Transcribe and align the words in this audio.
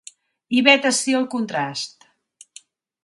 I 0.59 0.63
vet 0.67 0.87
ací 0.91 1.15
el 1.19 1.27
contrast. 1.35 2.11